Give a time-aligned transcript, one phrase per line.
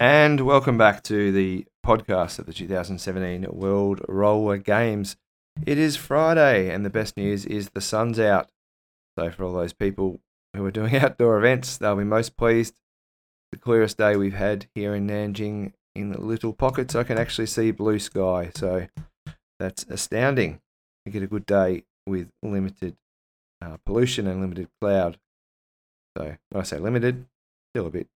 [0.00, 5.16] And welcome back to the podcast of the 2017 World Roller Games.
[5.66, 8.48] It is Friday, and the best news is the sun's out.
[9.18, 10.20] So, for all those people
[10.56, 12.76] who are doing outdoor events, they'll be most pleased.
[13.52, 17.70] The clearest day we've had here in Nanjing in little pockets, I can actually see
[17.70, 18.52] blue sky.
[18.54, 18.86] So,
[19.58, 20.62] that's astounding.
[21.04, 22.96] You get a good day with limited
[23.60, 25.18] uh, pollution and limited cloud.
[26.16, 27.26] So, when I say limited,
[27.74, 28.08] still a bit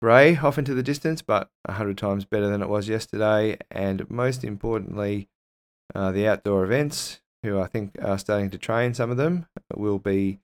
[0.00, 3.58] grey off into the distance, but 100 times better than it was yesterday.
[3.70, 5.28] And most importantly,
[5.94, 9.98] uh, the outdoor events, who I think are starting to train some of them, will
[9.98, 10.40] be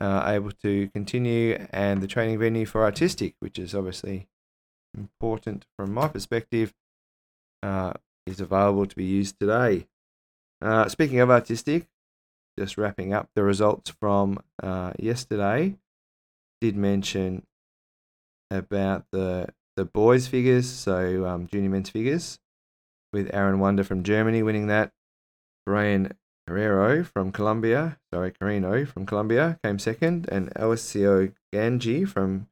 [0.00, 4.28] uh, able to continue, and the training venue for artistic, which is obviously
[4.96, 6.72] important from my perspective,
[7.62, 7.92] uh,
[8.26, 9.86] is available to be used today.
[10.60, 11.86] Uh, speaking of artistic,
[12.58, 15.76] just wrapping up the results from uh, yesterday,
[16.60, 17.44] did mention
[18.54, 22.38] about the the boys figures, so um, junior men's figures,
[23.12, 24.92] with Aaron Wonder from Germany winning that.
[25.66, 26.12] Brian
[26.48, 32.48] Carrero from Colombia, sorry, Carino from Colombia came second, and Alessio Gangi from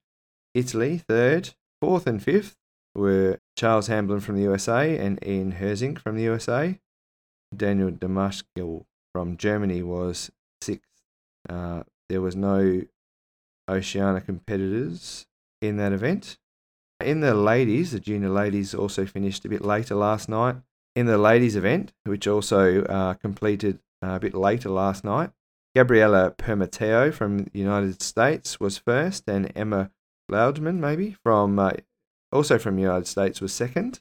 [0.55, 1.51] Italy third.
[1.81, 2.57] Fourth and fifth
[2.95, 6.79] were Charles Hamblin from the USA and Ian Herzink from the USA.
[7.55, 10.31] Daniel Damaschkel from Germany was
[10.63, 10.89] sixth.
[11.49, 12.83] Uh, there was no
[13.69, 15.27] Oceania competitors
[15.63, 16.37] in that event.
[17.01, 20.57] In the ladies, the junior ladies also finished a bit later last night.
[20.95, 25.31] In the ladies event, which also uh, completed uh, a bit later last night,
[25.75, 29.91] Gabriela Permateo from the United States was first, and Emma
[30.31, 31.73] Loudman, maybe, from uh,
[32.31, 34.01] also from the United States, was second.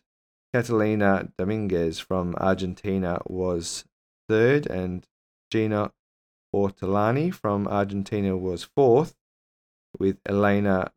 [0.54, 3.86] Catalina Dominguez from Argentina was
[4.28, 5.08] third, and
[5.50, 5.94] Gina
[6.54, 9.16] Ortolani from Argentina was fourth,
[9.98, 10.92] with Elena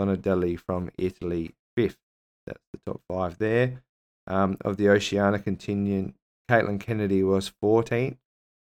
[0.00, 1.98] Donadelli from Italy, fifth.
[2.46, 3.82] That's the top five there.
[4.26, 6.14] Um, of the Oceania contingent,
[6.50, 8.18] Caitlin Kennedy was 14th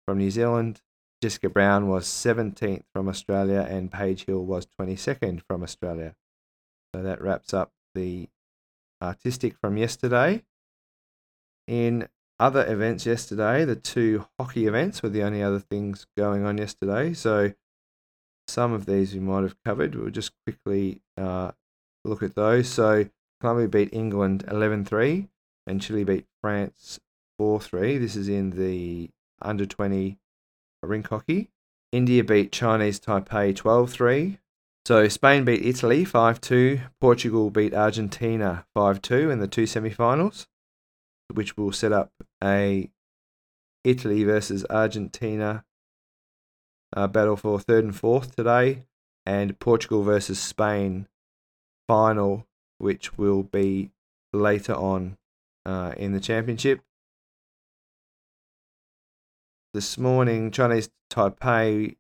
[0.08, 0.82] from New Zealand.
[1.22, 6.16] Jessica Brown was 17th from Australia, and Paige Hill was 22nd from Australia.
[6.94, 8.30] So that wraps up the
[9.02, 10.44] artistic from yesterday.
[11.68, 12.08] In
[12.40, 17.14] other events yesterday, the two hockey events were the only other things going on yesterday.
[17.14, 17.54] So
[18.48, 19.96] some of these we might have covered.
[19.96, 21.52] We'll just quickly uh,
[22.04, 22.70] look at those.
[22.70, 23.10] So
[23.42, 25.28] Colombia beat England 11 3
[25.68, 27.00] and Chile beat France
[27.38, 27.98] 4 3.
[27.98, 29.10] This is in the
[29.42, 30.18] under 20
[30.84, 31.50] rink hockey.
[31.92, 34.38] India beat Chinese Taipei 12 3.
[34.86, 36.80] So Spain beat Italy 5 2.
[37.02, 40.48] Portugal beat Argentina 5 2 in the two semi finals,
[41.34, 42.12] which will set up
[42.44, 42.90] a
[43.84, 45.65] Italy versus Argentina
[46.96, 48.86] uh, battle for third and fourth today,
[49.26, 51.08] and Portugal versus Spain
[51.88, 52.48] final,
[52.78, 53.92] which will be
[54.34, 55.18] later on
[55.66, 56.82] uh, in the championship.
[59.74, 61.98] This morning, Chinese Taipei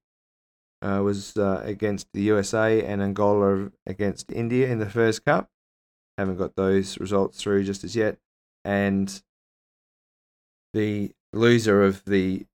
[0.81, 5.49] uh, was uh, against the USA and Angola against India in the first cup.
[6.17, 8.17] Haven't got those results through just as yet.
[8.63, 9.21] And
[10.73, 12.45] the loser of the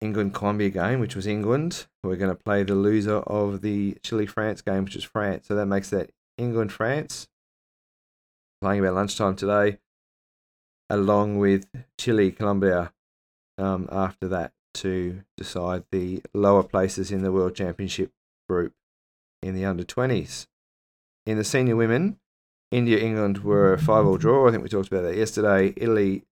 [0.00, 1.86] England Colombia game, which was England.
[2.02, 5.48] We're going to play the loser of the Chile France game, which is France.
[5.48, 7.28] So that makes that England France
[8.60, 9.78] playing about lunchtime today,
[10.88, 11.66] along with
[11.98, 12.92] Chile Colombia
[13.56, 18.12] um, after that to decide the lower places in the World Championship
[18.48, 18.74] group
[19.42, 20.46] in the under 20s.
[21.26, 22.18] In the senior women,
[22.70, 24.48] India England were a 5 all draw.
[24.48, 25.72] I think we talked about that yesterday.
[25.76, 26.24] Italy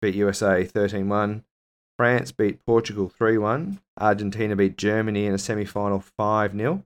[0.00, 1.44] beat USA 13 1.
[1.98, 3.80] France beat Portugal 3 1.
[3.98, 6.84] Argentina beat Germany in a semi final 5 0.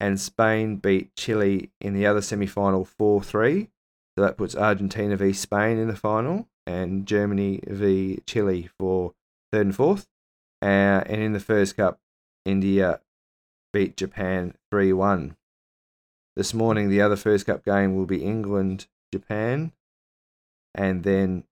[0.00, 3.68] And Spain beat Chile in the other semi final 4 3.
[4.16, 9.14] So that puts Argentina v Spain in the final and Germany v Chile for
[9.52, 10.06] third and fourth.
[10.60, 11.98] Uh, and in the first cup,
[12.44, 13.00] India
[13.72, 15.36] beat Japan 3 1.
[16.36, 19.72] This morning, the other first cup game will be England Japan.
[20.74, 21.44] And then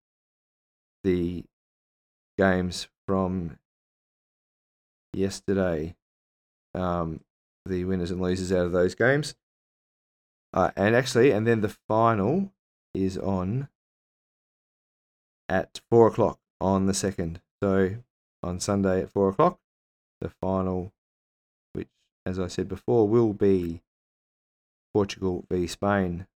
[1.04, 1.44] the
[2.40, 3.58] games from
[5.12, 5.94] yesterday,
[6.74, 7.20] um,
[7.66, 9.34] the winners and losers out of those games.
[10.54, 12.50] Uh, and actually, and then the final
[12.94, 13.68] is on
[15.48, 17.40] at four o'clock on the second.
[17.62, 17.96] So
[18.42, 19.58] on Sunday at four o'clock,
[20.20, 20.92] the final,
[21.74, 21.88] which,
[22.24, 23.82] as I said before, will be
[24.94, 26.26] Portugal v Spain.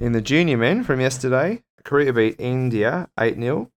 [0.00, 3.71] In the junior men from yesterday, Korea beat India 8 0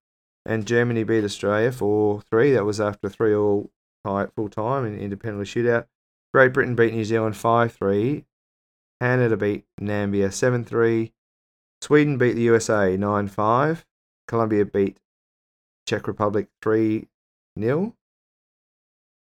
[0.46, 2.52] and Germany beat Australia 4 3.
[2.52, 3.72] That was after three all
[4.06, 5.88] tie full time and independently shootout.
[6.34, 8.26] Great Britain beat New Zealand 5 3.
[9.02, 11.12] Canada beat Nambia 7 3.
[11.82, 13.86] Sweden beat the USA 9 5.
[14.28, 15.00] Colombia beat
[15.88, 17.08] Czech Republic 3
[17.60, 17.96] 0.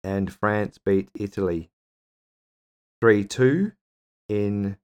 [0.03, 1.71] And France beat Italy
[3.01, 3.73] 3 2
[4.29, 4.77] in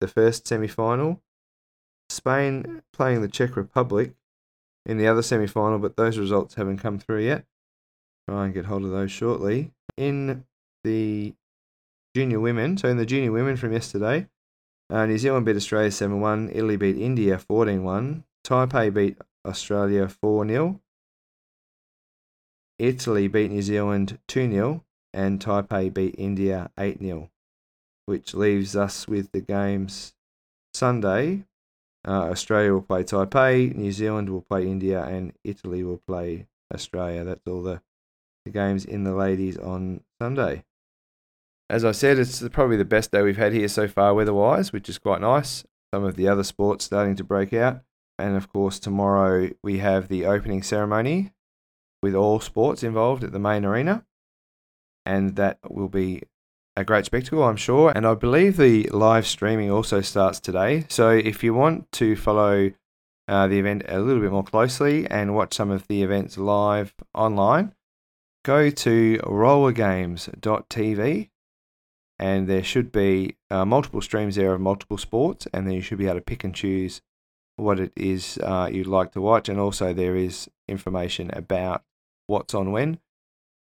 [0.00, 1.22] the first semi final.
[2.10, 4.12] Spain playing the Czech Republic
[4.86, 7.44] in the other semi final, but those results haven't come through yet.
[8.28, 9.72] Try and get hold of those shortly.
[9.96, 10.44] In
[10.82, 11.34] the
[12.14, 14.28] junior women, so in the junior women from yesterday,
[14.90, 20.08] uh, New Zealand beat Australia 7 1, Italy beat India 14 1, Taipei beat Australia
[20.08, 20.80] 4 0,
[22.78, 27.30] Italy beat New Zealand 2 0, and Taipei beat India 8 0,
[28.06, 30.14] which leaves us with the games
[30.74, 31.44] Sunday.
[32.06, 37.24] Uh, Australia will play Taipei, New Zealand will play India, and Italy will play Australia.
[37.24, 37.80] That's all the,
[38.44, 40.64] the games in the ladies on Sunday.
[41.70, 44.72] As I said, it's probably the best day we've had here so far weather wise,
[44.72, 45.64] which is quite nice.
[45.94, 47.80] Some of the other sports starting to break out.
[48.18, 51.32] And of course, tomorrow we have the opening ceremony
[52.02, 54.04] with all sports involved at the main arena.
[55.06, 56.22] And that will be
[56.76, 57.92] a great spectacle, I'm sure.
[57.94, 60.86] And I believe the live streaming also starts today.
[60.88, 62.72] So if you want to follow
[63.28, 66.94] uh, the event a little bit more closely and watch some of the events live
[67.14, 67.74] online,
[68.44, 71.30] go to rollergames.tv
[72.18, 75.98] and there should be uh, multiple streams there of multiple sports, and then you should
[75.98, 77.00] be able to pick and choose
[77.56, 81.82] what it is uh, you'd like to watch, and also there is information about
[82.26, 82.98] what's on when.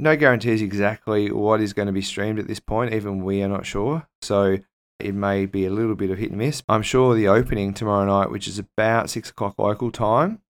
[0.01, 3.47] No guarantees exactly what is going to be streamed at this point, even we are
[3.47, 4.07] not sure.
[4.23, 4.57] So
[4.99, 6.63] it may be a little bit of hit and miss.
[6.67, 10.41] I'm sure the opening tomorrow night, which is about six o'clock local time,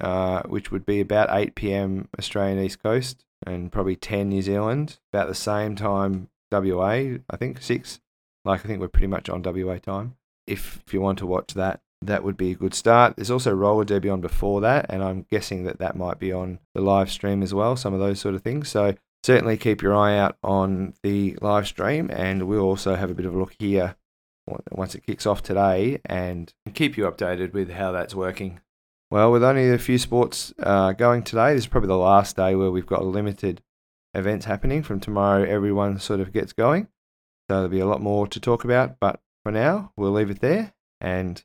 [0.00, 2.08] uh, which would be about 8 p.m.
[2.18, 7.60] Australian East Coast and probably 10 New Zealand, about the same time WA, I think,
[7.60, 8.00] six.
[8.46, 10.16] Like, I think we're pretty much on WA time.
[10.46, 13.16] If, if you want to watch that, that would be a good start.
[13.16, 16.58] There's also roller derby on before that, and I'm guessing that that might be on
[16.74, 18.68] the live stream as well, some of those sort of things.
[18.68, 23.14] So certainly keep your eye out on the live stream, and we'll also have a
[23.14, 23.96] bit of a look here
[24.70, 28.60] once it kicks off today and keep you updated with how that's working.
[29.10, 32.54] Well, with only a few sports uh, going today, this is probably the last day
[32.54, 33.62] where we've got limited
[34.12, 34.82] events happening.
[34.82, 36.88] From tomorrow, everyone sort of gets going.
[37.48, 38.98] So there'll be a lot more to talk about.
[38.98, 40.72] But for now, we'll leave it there.
[41.00, 41.44] And